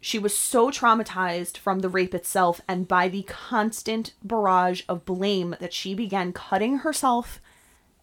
[0.00, 5.56] She was so traumatized from the rape itself and by the constant barrage of blame
[5.58, 7.40] that she began cutting herself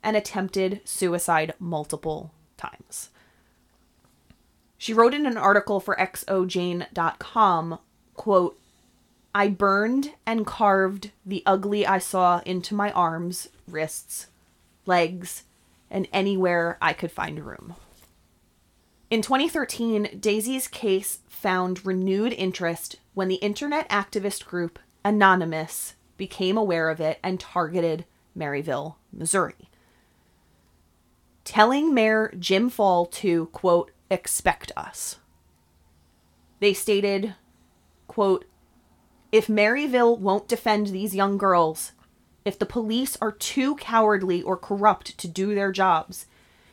[0.03, 3.11] and attempted suicide multiple times.
[4.81, 7.79] She wrote in an article for xojane.com,
[8.15, 8.59] quote,
[9.35, 14.25] I burned and carved the ugly I saw into my arms, wrists,
[14.87, 15.43] legs,
[15.91, 17.75] and anywhere I could find room.
[19.11, 26.89] In 2013, Daisy's case found renewed interest when the internet activist group Anonymous became aware
[26.89, 28.03] of it and targeted
[28.35, 29.69] Maryville, Missouri.
[31.43, 35.17] Telling Mayor Jim Fall to, quote, expect us.
[36.59, 37.33] They stated,
[38.07, 38.45] quote,
[39.31, 41.93] if Maryville won't defend these young girls,
[42.43, 46.27] if the police are too cowardly or corrupt to do their jobs,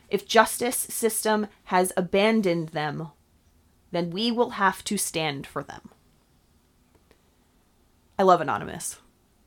[0.09, 3.09] if justice system has abandoned them,
[3.91, 5.89] then we will have to stand for them.
[8.17, 8.97] I love Anonymous.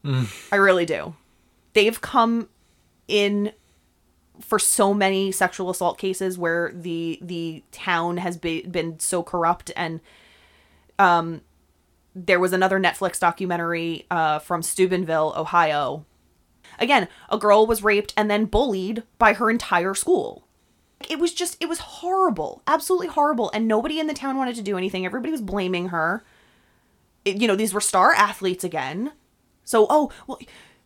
[0.05, 0.49] Mm.
[0.51, 1.15] I really do.
[1.75, 2.49] They've come
[3.07, 3.53] in
[4.43, 9.71] for so many sexual assault cases where the the town has be, been so corrupt
[9.77, 10.01] and
[10.99, 11.41] um
[12.15, 16.05] there was another Netflix documentary uh from Steubenville, Ohio.
[16.79, 20.47] Again, a girl was raped and then bullied by her entire school.
[21.09, 24.63] It was just it was horrible, absolutely horrible and nobody in the town wanted to
[24.63, 25.05] do anything.
[25.07, 26.25] Everybody was blaming her.
[27.25, 29.13] It- you know, these were star athletes again.
[29.65, 30.39] So, oh, well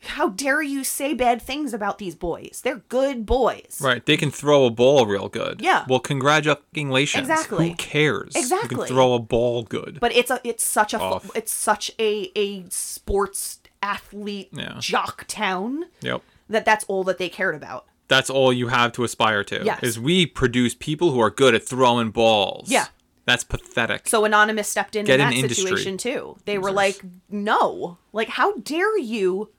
[0.06, 2.60] how dare you say bad things about these boys?
[2.64, 3.78] They're good boys.
[3.80, 4.04] Right.
[4.04, 5.60] They can throw a ball real good.
[5.60, 5.84] Yeah.
[5.88, 7.28] Well, congratulations.
[7.28, 7.70] Exactly.
[7.70, 8.34] Who cares?
[8.34, 8.76] You Exactly.
[8.76, 9.98] can throw a ball good.
[10.00, 11.30] But it's a it's such a Off.
[11.34, 14.76] it's such a a sports athlete Yeah.
[14.80, 16.22] jock town yep.
[16.48, 17.86] that that's all that they cared about.
[18.08, 19.64] That's all you have to aspire to.
[19.64, 19.82] Yes.
[19.82, 22.70] Is we produce people who are good at throwing balls.
[22.70, 22.86] Yeah.
[23.24, 24.06] That's pathetic.
[24.06, 25.64] So Anonymous stepped in Get in that industry.
[25.64, 26.36] situation too.
[26.44, 27.98] They were like, "No.
[28.12, 29.50] Like how dare you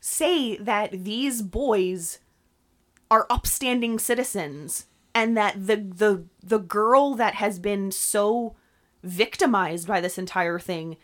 [0.00, 2.18] say that these boys
[3.10, 8.54] are upstanding citizens and that the the the girl that has been so
[9.02, 10.96] victimized by this entire thing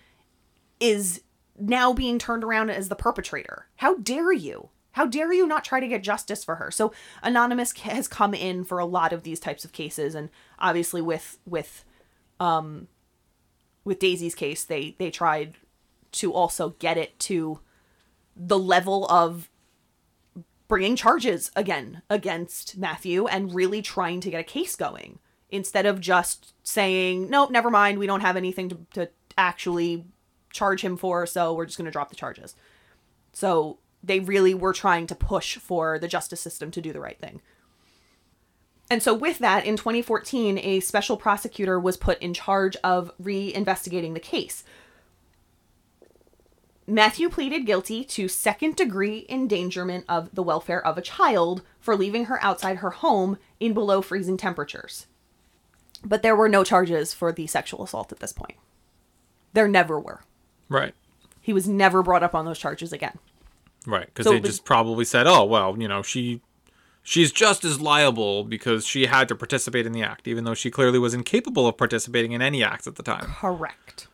[0.81, 1.23] is
[1.59, 3.67] now being turned around as the perpetrator.
[3.77, 4.69] How dare you?
[4.93, 6.71] How dare you not try to get justice for her?
[6.71, 11.03] So anonymous has come in for a lot of these types of cases and obviously
[11.03, 11.85] with with
[12.41, 12.89] um
[13.85, 15.55] with Daisy's case they they tried
[16.13, 17.61] to also get it to
[18.37, 19.49] the level of
[20.69, 25.19] bringing charges again against Matthew and really trying to get a case going
[25.49, 27.99] instead of just saying nope never mind.
[27.99, 30.05] We don't have anything to, to actually
[30.51, 32.55] charge him for so we're just going to drop the charges.
[33.33, 37.19] So they really were trying to push for the justice system to do the right
[37.19, 37.41] thing.
[38.89, 44.15] And so with that in 2014 a special prosecutor was put in charge of re-investigating
[44.15, 44.65] the case
[46.87, 52.27] Matthew pleaded guilty to second degree endangerment of the welfare of a child for leaving
[52.27, 55.07] her outside her home in below freezing temperatures.
[56.05, 58.55] But there were no charges for the sexual assault at this point.
[59.53, 60.23] There never were.
[60.69, 60.95] right.
[61.41, 63.19] He was never brought up on those charges again.
[63.87, 64.07] Right.
[64.07, 66.41] Because So they was- just probably said, oh, well, you know, she.
[67.05, 70.73] She's just as liable because she had to participate in the act, even though she
[70.73, 73.27] clearly was incapable of participating in any acts at the time.
[73.39, 74.09] Correct.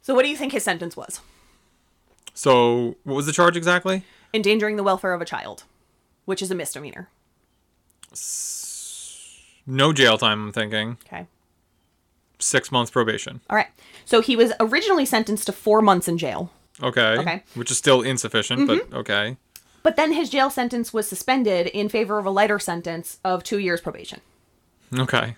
[0.00, 1.20] So what do you think his sentence was?
[2.40, 4.02] So, what was the charge exactly?
[4.32, 5.64] Endangering the welfare of a child,
[6.24, 7.10] which is a misdemeanor.
[9.66, 10.96] No jail time, I'm thinking.
[11.04, 11.26] Okay.
[12.38, 13.42] Six months probation.
[13.50, 13.66] All right.
[14.06, 16.50] So he was originally sentenced to 4 months in jail.
[16.82, 17.18] Okay.
[17.18, 17.30] Okay.
[17.30, 17.60] Mm-hmm.
[17.60, 19.36] Which is still insufficient, but okay.
[19.82, 23.58] But then his jail sentence was suspended in favor of a lighter sentence of 2
[23.58, 24.22] years probation.
[24.98, 25.36] Okay.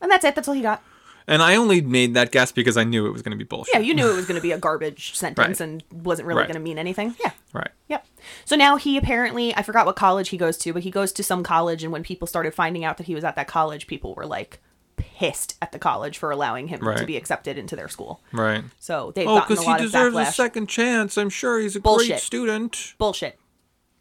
[0.00, 0.36] And that's it.
[0.36, 0.84] That's all he got.
[1.28, 3.74] And I only made that guess because I knew it was going to be bullshit.
[3.74, 5.60] Yeah, you knew it was going to be a garbage sentence Right.
[5.60, 6.48] and wasn't really Right.
[6.48, 7.14] going to mean anything.
[7.22, 7.32] Yeah.
[7.52, 7.70] Right.
[7.88, 8.06] Yep.
[8.46, 11.22] So now he apparently, I forgot what college he goes to, but he goes to
[11.22, 11.84] some college.
[11.84, 14.58] And when people started finding out that he was at that college, people were like
[14.96, 18.20] pissed at the college for allowing him to be accepted into their school.
[18.32, 18.64] Right.
[18.80, 21.16] So they've Oh, because he deserves a second chance.
[21.16, 22.08] I'm sure he's a Bullshit.
[22.08, 22.94] great student.
[22.98, 23.38] Bullshit.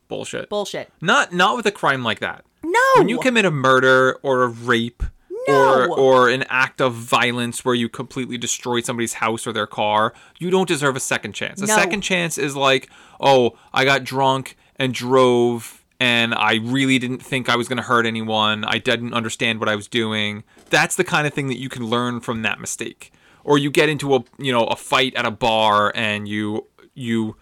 [0.08, 0.50] Bullshit.
[0.50, 0.90] Bullshit.
[1.02, 2.46] Not not with a crime like that.
[2.64, 2.80] No.
[2.98, 5.04] When you commit a murder or a rape
[5.48, 5.94] No.
[5.96, 10.50] or an act of violence where you completely destroy somebody's house or their car, you
[10.50, 11.62] don't deserve a second chance.
[11.62, 11.76] A No.
[11.76, 17.50] second chance is like, "Oh, I got drunk and drove and I really didn't think
[17.50, 18.64] I was going to hurt anyone.
[18.66, 21.86] I didn't understand what I was doing." That's the kind of thing that you can
[21.86, 23.12] learn from that mistake.
[23.44, 27.36] Or you get into a, you know, a fight at a bar and you you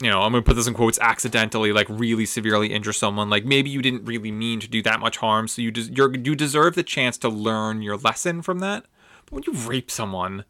[0.00, 3.28] you know, I'm gonna put this in quotes, accidentally, like really severely injure someone.
[3.28, 6.14] Like maybe you didn't really mean to do that much harm, so you des- you're,
[6.16, 8.86] you deserve the chance to learn your lesson from that.
[9.26, 10.44] But when you rape someone,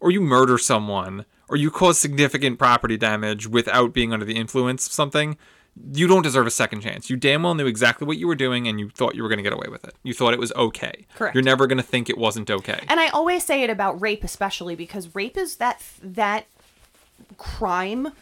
[0.00, 4.86] or you murder someone, or you cause significant property damage without being under the influence
[4.86, 5.38] of something,
[5.92, 7.08] you don't deserve a second chance.
[7.08, 9.42] You damn well knew exactly what you were doing, and you thought you were gonna
[9.42, 9.94] get away with it.
[10.02, 11.06] You thought it was okay.
[11.14, 11.34] Correct.
[11.34, 12.84] You're never gonna think it wasn't okay.
[12.88, 16.46] And I always say it about rape, especially because rape is that that
[17.38, 18.12] crime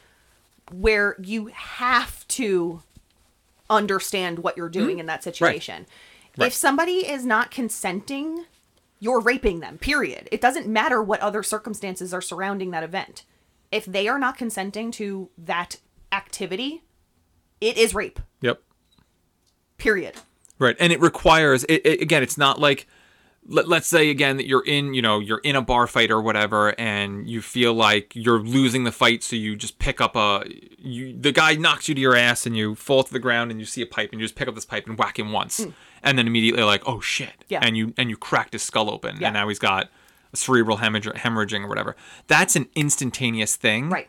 [0.70, 2.82] where you have to
[3.68, 5.00] understand what you're doing mm-hmm.
[5.00, 5.86] in that situation.
[6.36, 6.46] Right.
[6.46, 8.44] If somebody is not consenting,
[9.00, 9.78] you're raping them.
[9.78, 10.28] Period.
[10.30, 13.24] It doesn't matter what other circumstances are surrounding that event.
[13.70, 15.78] If they are not consenting to that
[16.10, 16.82] activity,
[17.60, 18.20] it is rape.
[18.40, 18.62] Yep.
[19.78, 20.16] Period.
[20.58, 22.22] Right, and it requires it, it again.
[22.22, 22.86] It's not like
[23.46, 26.20] let, let's say again that you're in you know you're in a bar fight or
[26.22, 30.44] whatever, and you feel like you're losing the fight, so you just pick up a
[30.78, 33.60] you the guy knocks you to your ass, and you fall to the ground, and
[33.60, 35.64] you see a pipe, and you just pick up this pipe and whack him once,
[35.64, 35.70] hmm.
[36.02, 37.44] and then immediately like oh shit.
[37.48, 37.60] Yeah.
[37.62, 39.28] and you and you cracked his skull open, Yeah.
[39.28, 39.88] and now he's got
[40.32, 41.96] a cerebral hemorrhaging or whatever.
[42.26, 44.08] That's an instantaneous thing, Right.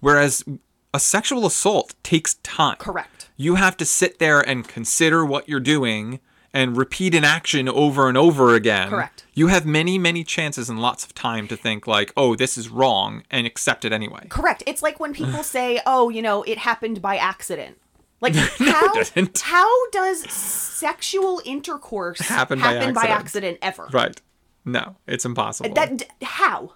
[0.00, 0.44] Whereas
[0.92, 2.76] a sexual assault takes time.
[2.76, 3.28] Correct.
[3.36, 6.20] You have to sit there and consider what you're doing
[6.54, 8.88] and repeat an action over and over again.
[8.88, 9.26] Correct.
[9.34, 12.70] You have many, many chances and lots of time to think like, "Oh, this is
[12.70, 14.26] wrong," and accept it anyway.
[14.30, 14.62] Correct.
[14.66, 17.78] It's like when people say, "Oh, you know, it happened by accident."
[18.20, 19.02] Like how
[19.42, 23.10] how does sexual intercourse Happen by by accident.
[23.10, 23.88] accident ever?
[23.92, 24.20] Right.
[24.64, 25.74] No, it's impossible.
[25.74, 26.74] That how?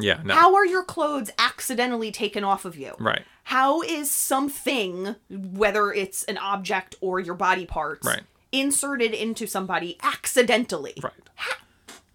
[0.00, 0.34] Yeah, no.
[0.34, 2.94] How are your clothes accidentally taken off of you?
[2.98, 3.22] Right.
[3.44, 8.22] How is something, whether it's an object or your body parts, Right.
[8.52, 10.94] Inserted into somebody accidentally?
[11.02, 11.12] Right.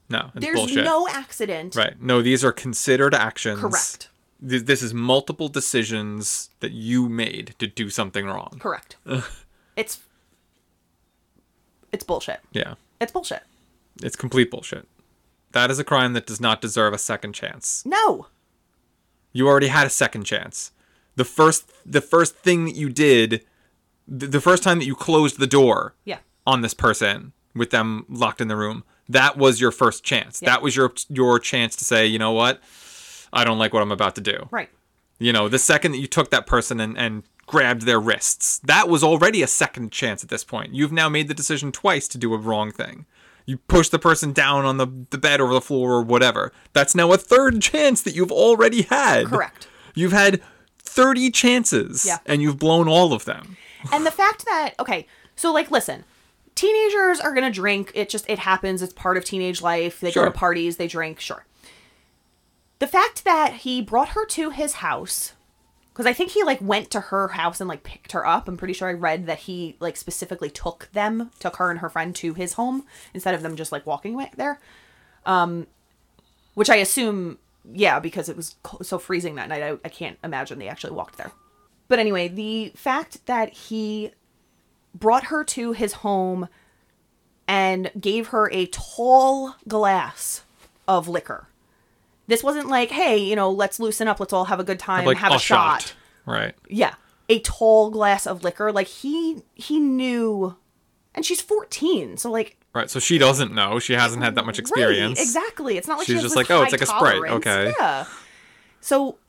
[0.10, 0.84] No, it's There's bullshit.
[0.86, 1.76] no accident.
[1.76, 2.00] Right.
[2.02, 3.60] No, these are considered actions.
[3.62, 4.10] Correct.
[4.48, 8.58] Th- This is multiple decisions that you made to do something wrong.
[8.60, 8.98] Correct.
[9.76, 10.00] it's
[11.92, 12.40] it's bullshit.
[12.52, 12.76] Yeah.
[13.00, 13.44] It's bullshit.
[14.02, 14.88] It's complete bullshit.
[15.52, 17.84] That is a crime that does not deserve a second chance.
[17.86, 18.28] No.
[19.32, 20.72] You already had a second chance.
[21.16, 23.46] The first the first thing that you did
[24.08, 26.20] the, the first time that you closed the door Yeah.
[26.46, 30.42] on this person with them locked in the room, that was your first chance.
[30.42, 30.50] Yeah.
[30.52, 32.62] That was your your chance to say, "You know what?
[33.32, 34.70] I don't like what I'm about to do." Right.
[35.20, 38.90] You know, the second that you took that person and, and grabbed their wrists, that
[38.90, 40.74] was already a second chance at this point.
[40.74, 43.06] You've now made the decision twice to do a wrong thing.
[43.46, 46.52] You push the person down on the, the bed or the floor or whatever.
[46.72, 49.26] That's now a third chance that you've already had.
[49.28, 49.68] Correct.
[49.94, 50.42] You've had
[50.80, 52.20] 30 chances Yeah.
[52.26, 53.58] and you've blown all of them.
[53.92, 55.06] And the fact that okay
[55.36, 56.04] so like listen
[56.56, 60.26] teenagers are gonna drink it just it happens it's part of teenage life they go
[60.26, 61.46] to parties they drink sure.
[62.80, 65.34] The fact that he brought her to his house
[65.90, 68.58] because i think he like went to her house and like picked her up i'm
[68.58, 72.16] pretty sure i read that he like specifically took them took her and her friend
[72.16, 74.60] to his home instead of them just like walking away there.
[75.26, 75.68] Um
[76.56, 77.40] which i assume
[77.72, 81.18] yeah because it was so freezing that night I, I can't imagine they actually walked
[81.18, 81.32] there
[81.94, 84.10] but anyway, the fact that he
[84.96, 86.50] brought her to his home
[87.48, 90.42] and gave her a tall glass
[90.88, 91.50] of liquor.
[92.26, 95.06] This wasn't like, hey, you know, let's loosen up, let's all have a good time,
[95.06, 95.94] Like have a shot.
[96.26, 96.56] Right.
[96.68, 96.96] Yeah,
[97.30, 98.72] a tall glass of liquor.
[98.72, 100.56] Like he he knew,
[101.14, 102.90] and she's fourteen, so like Right.
[102.90, 103.78] So she doesn't know.
[103.78, 105.20] She hasn't had that much experience.
[105.20, 105.78] Right, exactly.
[105.78, 107.72] It's not like She's she just like, oh, it's like a Sprite, okay.
[107.80, 108.06] Yeah.
[108.82, 109.20] So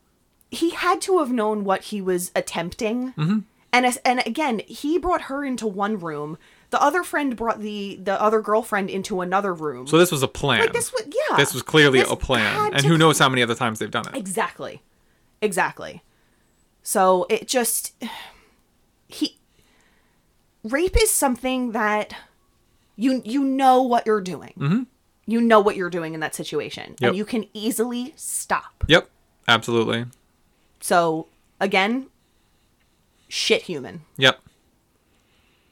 [0.55, 3.13] he had to have known what he was attempting.
[3.13, 3.39] Mm-hmm.
[3.73, 6.37] And and again, he brought her into one room.
[6.69, 9.85] The other friend brought the the other girlfriend into another room.
[9.87, 10.61] So this was a plan.
[10.61, 11.37] like this was yeah.
[11.37, 12.73] This was clearly This a plan.
[12.73, 14.15] And who knows how many other times they've done it.
[14.15, 14.81] Exactly.
[15.41, 16.03] Exactly.
[16.83, 17.93] So it just
[19.07, 19.37] he
[20.63, 22.15] rape is something that
[22.95, 24.53] you you know what you're doing.
[24.57, 24.83] Mm-hmm.
[25.27, 27.09] You know what you're doing in that situation, Yep.
[27.09, 28.83] and you can easily stop.
[28.87, 29.09] Yep.
[29.47, 30.05] Absolutely.
[30.85, 31.25] So
[31.59, 32.09] again,
[33.27, 34.39] shit human, Yep.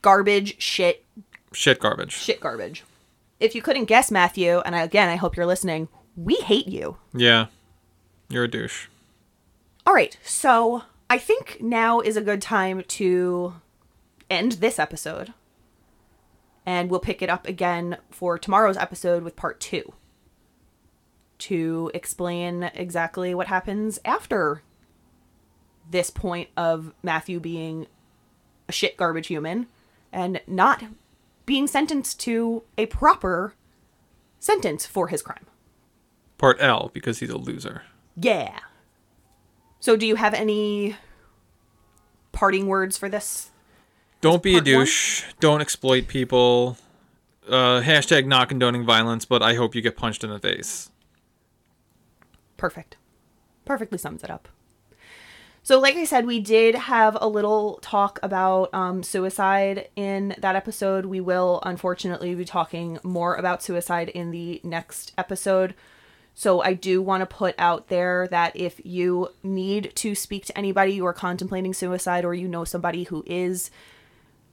[0.01, 1.05] garbage, shit,
[1.53, 2.13] Shit garbage.
[2.13, 2.83] shit garbage.
[3.39, 5.87] If you couldn't guess, Matthew, and I, again, I hope you're listening.
[6.17, 6.97] We hate you.
[7.13, 7.45] Yeah.
[8.27, 8.87] You're a douche.
[9.85, 13.53] All right, so I think now is a good time to
[14.31, 15.31] end this episode.
[16.65, 19.93] And we'll pick it up again for tomorrow's episode with part two
[21.37, 24.63] to explain exactly what happens after
[25.93, 27.87] this point of Matthew being
[28.67, 29.67] a shit garbage human
[30.11, 30.83] and not
[31.45, 33.53] being sentenced to a proper
[34.39, 35.45] sentence for his crime.
[36.37, 37.83] Part L because he's a loser.
[38.17, 38.59] Yeah.
[39.79, 40.97] So, do you have any
[42.31, 43.51] parting words for this?
[44.19, 44.85] Don't be a part one?
[44.85, 45.23] douche.
[45.39, 46.77] Don't exploit people.
[47.47, 50.89] Uh, hashtag not condoning violence, but I hope you get punched in the face.
[52.57, 52.97] Perfect.
[53.65, 54.47] Perfectly sums it up.
[55.65, 60.57] So, like I said, we did have a little talk about um, suicide in that
[60.57, 61.05] episode.
[61.05, 65.73] We will, unfortunately, be talking more about suicide in the next episode.
[66.35, 70.57] So, I do want to put out there that if you need to speak to
[70.57, 73.71] anybody you are contemplating suicide or you know somebody who is,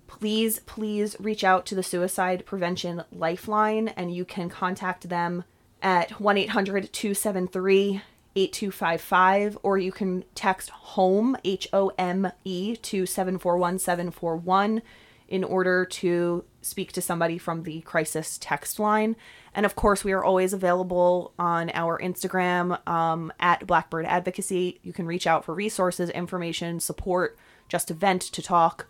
[0.07, 5.43] please, please reach out to the Suicide Prevention Lifeline and you can contact them
[5.83, 8.01] at 1 800 273
[8.37, 14.83] 8255 or you can text HOME, H O M E, to 741 741
[15.29, 19.15] in order to speak to somebody from the crisis text line.
[19.55, 24.81] And of course, we are always available on our Instagram um, at Blackbird Advocacy.
[24.83, 28.87] You can reach out for resources, information, support, just to vent, to talk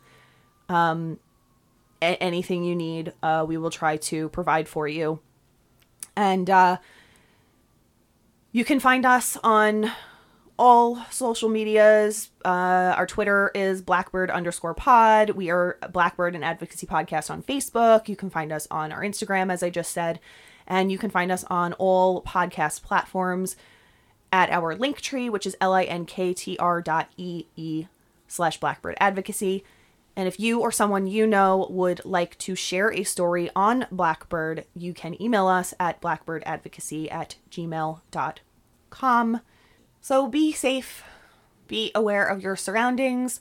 [2.03, 5.21] a- anything you need, uh, we will try to provide for you.
[6.17, 6.79] And uh,
[8.53, 9.91] you can find us on
[10.59, 12.31] all social medias.
[12.45, 15.31] Uh, our Twitter is Blackbird underscore pod.
[15.31, 18.09] We are Blackbird and Advocacy Podcast on Facebook.
[18.09, 20.21] You can find us on our Instagram, as I just said.
[20.67, 23.57] And you can find us on all podcast platforms
[24.33, 27.89] at our link tree, which is linktr dot ee
[28.29, 29.65] slash Blackbird Advocacy.
[30.21, 34.67] And if you or someone you know would like to share a story on Blackbird,
[34.75, 39.41] you can email us at blackbirdadvocacy at gmail.com.
[40.03, 41.03] So be safe,
[41.69, 43.41] be aware of your surroundings,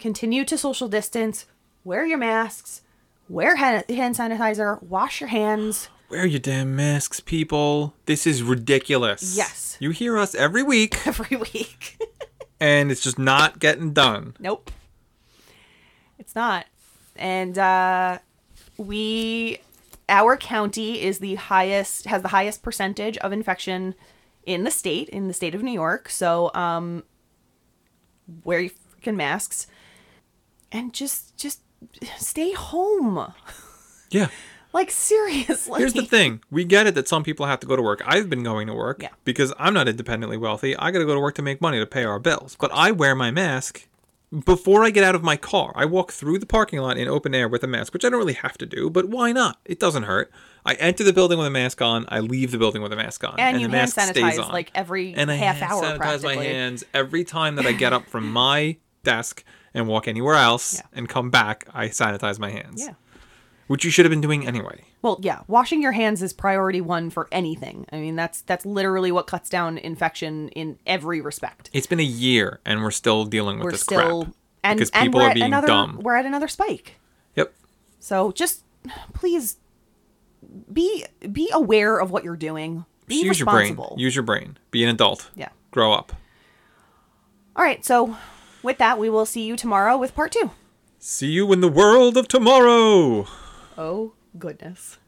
[0.00, 1.46] continue to social distance,
[1.84, 2.82] wear your masks,
[3.28, 5.90] wear hand sanitizer, wash your hands.
[6.10, 7.94] Wear your damn masks, people.
[8.06, 9.36] This is ridiculous.
[9.36, 9.76] Yes.
[9.78, 12.02] You hear us every week, every week.
[12.60, 14.34] and it's just not getting done.
[14.40, 14.72] Nope.
[16.36, 16.66] Not.
[17.16, 18.18] And uh
[18.76, 19.58] we
[20.08, 23.94] our county is the highest has the highest percentage of infection
[24.44, 26.08] in the state, in the state of New York.
[26.10, 27.02] So um
[28.44, 28.70] wear your
[29.00, 29.66] freaking masks
[30.70, 31.60] and just just
[32.18, 33.32] stay home.
[34.10, 34.28] Yeah.
[34.72, 35.78] Like seriously.
[35.80, 36.42] Here's the thing.
[36.50, 38.02] We get it that some people have to go to work.
[38.04, 39.08] I've been going to work Yeah.
[39.24, 40.76] because I'm not independently wealthy.
[40.76, 42.58] I got to go to work to make money to pay our bills.
[42.60, 43.88] But I wear my mask
[44.44, 45.72] before I get out of my car.
[45.74, 48.18] I walk through the parking lot in open air with a mask, which I don't
[48.18, 49.58] really have to do, but why not?
[49.64, 50.30] It doesn't hurt.
[50.64, 52.06] I enter the building with a mask on.
[52.08, 53.38] I leave the building with a mask on.
[53.38, 54.50] And the you hand mask stays on.
[54.52, 58.06] like every and I half hour sanitize my hands every time that I get up
[58.08, 60.80] from my desk and walk anywhere else Yeah.
[60.92, 61.68] and come back.
[61.72, 62.94] I sanitize my hands, Yeah.
[63.66, 64.84] Which you should have been doing anyway.
[65.02, 67.86] Well, yeah, washing your hands is priority 1 for anything.
[67.92, 71.70] I mean, that's that's literally what cuts down infection in every respect.
[71.72, 74.90] It's been a year and we're still dealing with We're this still crap and because
[74.90, 75.98] and people we're being another dumb.
[76.02, 76.96] we're at another spike.
[77.36, 77.52] Yep.
[78.00, 78.62] So just
[79.14, 79.56] please
[80.72, 82.84] be be aware of what you're doing.
[83.06, 83.70] Be use your brain.
[83.70, 83.96] responsible.
[83.98, 84.58] Use your brain.
[84.70, 85.30] Be an adult.
[85.36, 85.50] yeah.
[85.70, 86.12] Grow up.
[87.54, 87.84] All right.
[87.84, 88.16] So
[88.62, 90.50] with that, we will see you tomorrow with part 2.
[90.98, 93.26] See you in the world of tomorrow.
[93.78, 94.98] Oh, goodness.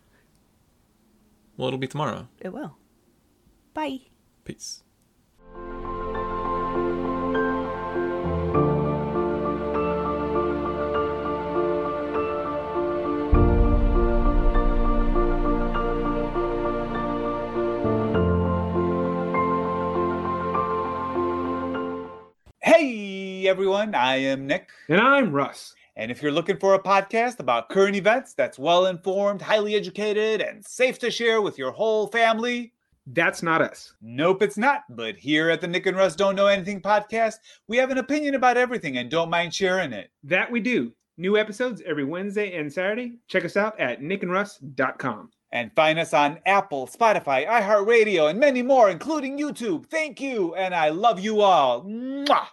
[1.56, 2.28] Well, it'll be tomorrow.
[2.38, 2.76] It will.
[3.72, 4.00] Bye.
[4.44, 4.82] Peace.
[22.60, 24.68] Hey everyone, I am Nick.
[24.88, 25.74] And I'm Russ.
[25.98, 30.40] And if you're looking for a podcast about current events that's well informed, highly educated,
[30.40, 32.72] and safe to share with your whole family,
[33.08, 33.94] That's not us.
[34.00, 34.82] nope, it's not.
[34.90, 37.36] But here at the Nick and Russ Don't Know Anything podcast,
[37.66, 40.10] we have an opinion about everything and don't mind sharing it.
[40.22, 40.92] That we do.
[41.16, 43.14] New episodes every Wednesday and Saturday.
[43.26, 45.30] Check us out at nickandruss.com.
[45.50, 49.86] And find us on Apple, Spotify, iHeartRadio, and many more, including YouTube.
[49.86, 51.82] Thank you, and I love you all.
[51.84, 52.46] Mwah!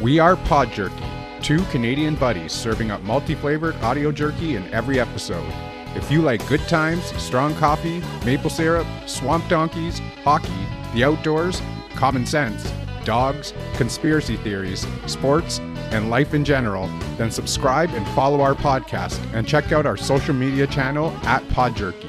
[0.00, 1.04] We are Pod Jerky,
[1.42, 5.52] two Canadian buddies serving up multi flavored audio jerky in every episode.
[5.94, 10.48] If you like good times, strong coffee, maple syrup, swamp donkeys, hockey,
[10.94, 11.60] the outdoors,
[11.96, 12.72] common sense,
[13.04, 15.58] dogs, conspiracy theories, sports,
[15.90, 16.86] and life in general,
[17.18, 21.76] then subscribe and follow our podcast and check out our social media channel at Pod
[21.76, 22.08] Jerky.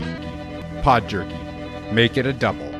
[0.81, 1.35] Pod Jerky.
[1.91, 2.70] Make it a double.